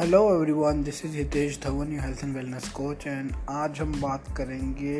[0.00, 4.28] Hello everyone this is Hitesh Dhawan you health and wellness coach and आज हम बात
[4.36, 4.96] करेंगे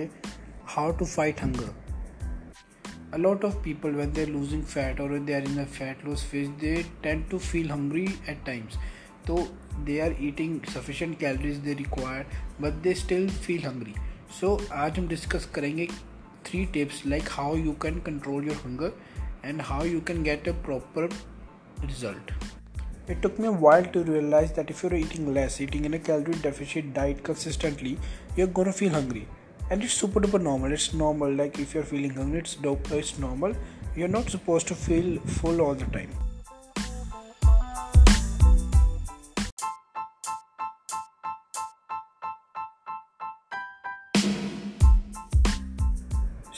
[0.68, 5.34] how to fight hunger a lot of people when they are losing fat और they
[5.34, 8.76] are in a fat loss phase they tend to feel hungry at times
[9.26, 9.38] तो
[9.84, 12.26] they are eating sufficient calories they require
[12.60, 13.94] but they still feel hungry
[14.40, 15.88] so आज हम discuss करेंगे
[16.46, 18.98] three tips like how you can control your hunger
[19.44, 21.08] and how you can get a proper
[21.84, 22.59] result
[23.10, 25.98] It took me a while to realize that if you're eating less, eating in a
[25.98, 27.98] calorie deficit diet consistently,
[28.36, 29.26] you're gonna feel hungry.
[29.68, 30.72] And it's super duper normal.
[30.72, 31.32] It's normal.
[31.32, 32.88] Like if you're feeling hungry, it's dope.
[32.92, 33.56] It's normal.
[33.96, 36.10] You're not supposed to feel full all the time.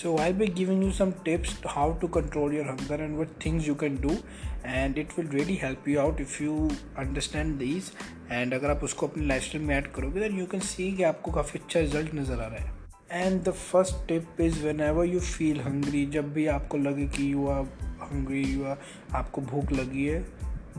[0.01, 3.69] so i'll be giving you some tips how to control your hunger and what things
[3.69, 4.17] you can do
[4.63, 6.57] and it will really help you out if you
[7.03, 7.91] understand these
[8.37, 11.31] and अगर आप उसको अपने lifestyle में add करोगे then you can see कि आपको
[11.31, 15.61] काफ़ी अच्छा रिजल्ट नज़र आ रहा है and the first tip is whenever you feel
[15.61, 17.63] hungry जब भी आपको लगे कि you are
[18.03, 18.77] hungry you are
[19.15, 20.19] आपको भूख लगी है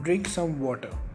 [0.02, 1.06] drink some water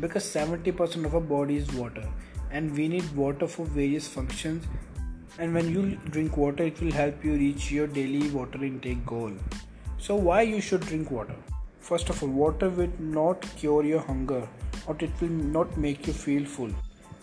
[0.00, 2.06] because 70% of our body is water
[2.50, 4.64] and we need water for various functions
[5.38, 5.82] and when you
[6.14, 9.32] drink water it will help you reach your daily water intake goal
[9.98, 11.36] so why you should drink water
[11.90, 14.42] first of all water will not cure your hunger
[14.86, 16.72] or it will not make you feel full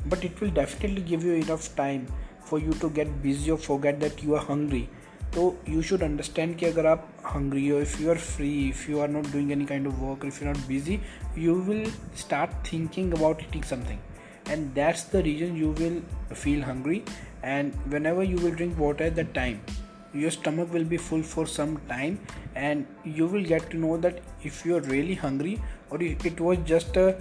[0.06, 2.08] but it will definitely give you enough time
[2.46, 4.90] for you to get busy or forget that you are hungry
[5.34, 9.02] so you should understand कि अगर आप hungry or if you are free if you
[9.06, 11.00] are not doing any kind of work or if you're not busy
[11.36, 11.84] you will
[12.22, 14.00] start thinking about eating something
[14.47, 16.03] and that's the reason you will
[16.35, 17.05] feel hungry.
[17.43, 19.61] And whenever you will drink water at that time
[20.15, 22.19] your stomach will be full for some time
[22.55, 26.39] and you will get to know that if you are really hungry or if it
[26.41, 27.17] was just a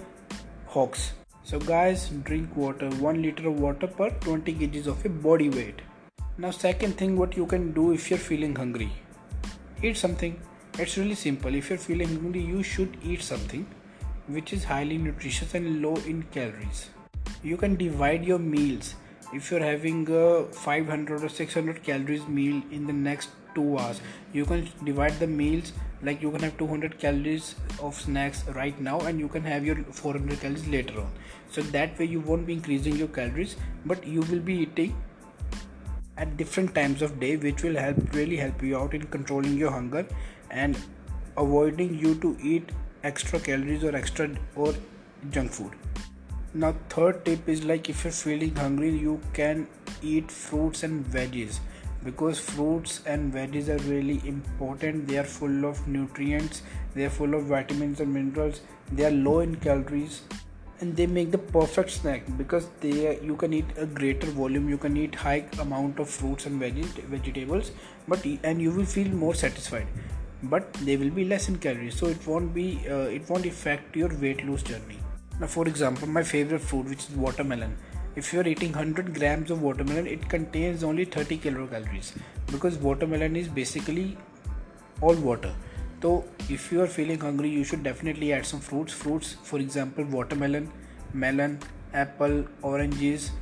[0.66, 1.12] hoax.
[1.42, 5.80] So guys drink water 1 liter of water per 20 kgs of your body weight.
[6.36, 8.92] Now second thing what you can do if you're feeling hungry.
[9.82, 10.40] Eat something.
[10.78, 11.54] It's really simple.
[11.54, 13.66] If you're feeling hungry you should eat something
[14.28, 16.90] which is highly nutritious and low in calories
[17.42, 18.94] you can divide your meals.
[19.32, 24.00] If you're having a 500 or 600 calories meal in the next two hours
[24.32, 28.98] you can divide the meals like you can have 200 calories of snacks right now
[29.00, 31.10] and you can have your 400 calories later on.
[31.50, 34.94] So that way you won't be increasing your calories but you will be eating
[36.16, 39.70] at different times of day which will help really help you out in controlling your
[39.70, 40.06] hunger
[40.50, 40.78] and
[41.36, 42.70] avoiding you to eat
[43.02, 44.74] extra calories or extra or
[45.30, 45.72] junk food
[46.54, 49.66] now third tip is like if you're feeling hungry you can
[50.02, 51.60] eat fruits and veggies.
[52.04, 55.06] Because fruits and veggies are really important.
[55.06, 56.62] They are full of nutrients.
[56.94, 58.60] They are full of vitamins and minerals.
[58.90, 60.22] They are low in calories.
[60.80, 64.68] And they make the perfect snack because they you can eat a greater volume.
[64.68, 67.70] You can eat high amount of fruits and veggies vegetables
[68.08, 69.86] but and you will feel more satisfied.
[70.42, 71.96] But they will be less in calories.
[71.96, 74.98] So it won't be uh, it won't affect your weight loss journey
[75.42, 77.76] now, for example, my favorite fruit, which is watermelon.
[78.14, 82.12] If you are eating 100 grams of watermelon, it contains only 30 kilocalories
[82.52, 84.16] because watermelon is basically
[85.00, 85.52] all water.
[86.00, 88.92] So, if you are feeling hungry, you should definitely add some fruits.
[88.92, 90.70] Fruits, for example, watermelon,
[91.12, 91.58] melon,
[91.92, 93.32] apple, oranges,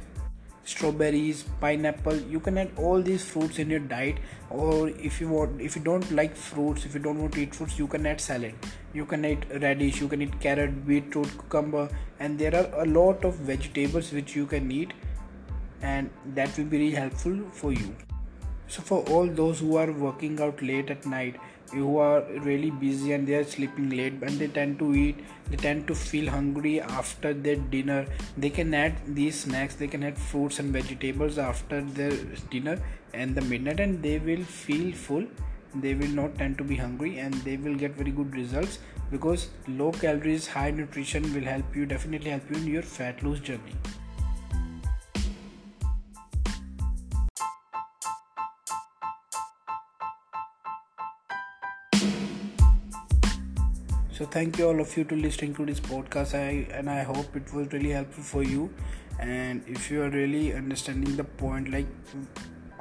[0.65, 4.19] strawberries pineapple you can add all these fruits in your diet.
[4.50, 7.54] Or if you want if you don't like fruits if you don't want to eat
[7.54, 8.54] fruits you can add salad.
[8.93, 11.88] You can eat radish you can eat carrot beetroot cucumber
[12.19, 14.93] and there are a lot of vegetables which you can eat
[15.82, 17.94] and that will be really helpful for you
[18.70, 21.41] so for all those who are working out late at night
[21.72, 25.56] who are really busy and they are sleeping late and they tend to eat they
[25.56, 28.00] tend to feel hungry after their dinner
[28.36, 32.16] they can add these snacks they can add fruits and vegetables after their
[32.56, 32.76] dinner
[33.12, 35.25] and the midnight and they will feel full.
[35.75, 38.78] They will not tend to be hungry and they will get very good results
[39.10, 43.39] because low calories high nutrition will help you definitely help you in your fat loss
[43.39, 43.74] journey
[54.21, 56.34] so thank you all of you to listening to this podcast.
[56.39, 58.69] I and i hope it was really helpful for you.
[59.19, 61.87] And if you are really understanding the point like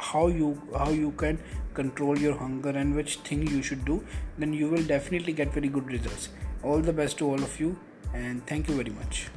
[0.09, 1.39] how you how you can
[1.79, 4.03] control your hunger and which thing you should do
[4.37, 6.29] then you will definitely get very good results.
[6.61, 7.77] All the best to all of you
[8.13, 9.27] and thank you very much